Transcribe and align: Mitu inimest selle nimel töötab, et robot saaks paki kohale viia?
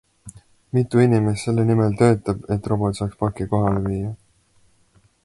Mitu 0.77 0.95
inimest 1.07 1.43
selle 1.49 1.65
nimel 1.67 1.93
töötab, 2.01 2.41
et 2.57 2.71
robot 2.73 3.01
saaks 3.01 3.21
paki 3.21 3.51
kohale 3.53 3.85
viia? 3.89 4.13